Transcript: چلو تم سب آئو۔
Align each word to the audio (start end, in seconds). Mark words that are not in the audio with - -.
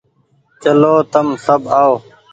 چلو 0.61 0.93
تم 1.13 1.27
سب 1.45 1.61
آئو۔ 1.79 1.93